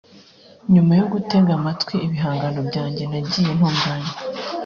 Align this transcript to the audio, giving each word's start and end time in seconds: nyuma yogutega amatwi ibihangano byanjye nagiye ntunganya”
nyuma 0.73 0.91
yogutega 0.99 1.51
amatwi 1.59 1.95
ibihangano 2.05 2.59
byanjye 2.69 3.03
nagiye 3.11 3.51
ntunganya” 3.57 4.13